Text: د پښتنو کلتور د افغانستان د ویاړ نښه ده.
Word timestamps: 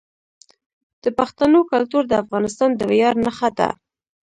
د 1.03 1.05
پښتنو 1.19 1.59
کلتور 1.71 2.03
د 2.07 2.13
افغانستان 2.23 2.69
د 2.75 2.81
ویاړ 2.91 3.15
نښه 3.25 3.49
ده. 3.57 3.69